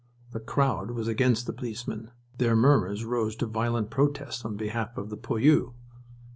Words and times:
The 0.31 0.39
crowd 0.39 0.89
was 0.89 1.07
against 1.07 1.45
the 1.45 1.53
policeman. 1.53 2.09
Their 2.39 2.55
murmurs 2.55 3.05
rose 3.05 3.35
to 3.35 3.45
violent 3.45 3.91
protest 3.91 4.43
on 4.43 4.57
behalf 4.57 4.97
of 4.97 5.11
the 5.11 5.15
poilu. 5.17 5.73